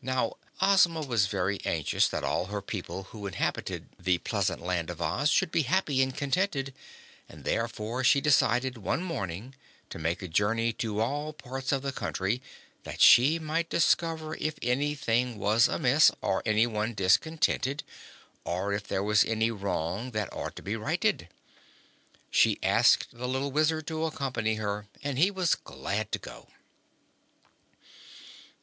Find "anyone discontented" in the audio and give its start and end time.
16.46-17.82